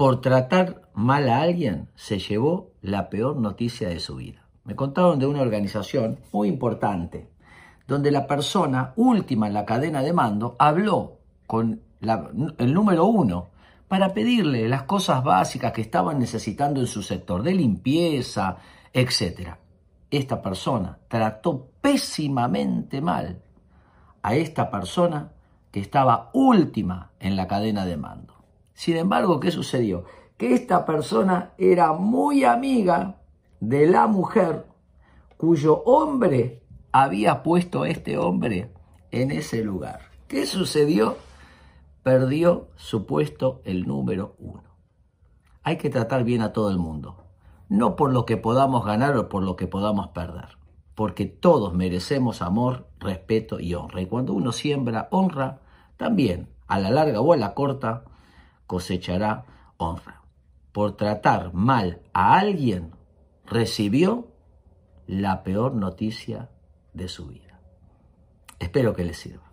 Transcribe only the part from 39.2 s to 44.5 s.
ese lugar. ¿Qué sucedió? Perdió su puesto el número